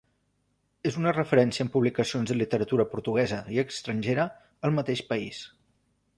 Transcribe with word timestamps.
És 0.91 0.95
una 1.01 1.11
referència 1.17 1.65
en 1.65 1.69
publicacions 1.75 2.31
de 2.31 2.39
literatura 2.39 2.87
portuguesa 2.95 3.43
i 3.57 3.63
estrangera 3.67 4.27
al 4.71 4.77
mateix 4.81 5.07
país. 5.15 5.45